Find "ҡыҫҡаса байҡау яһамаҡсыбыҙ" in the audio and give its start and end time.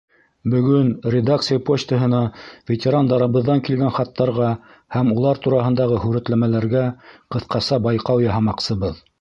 7.37-9.03